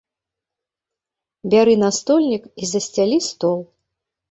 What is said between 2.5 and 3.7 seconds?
і засцялі стол!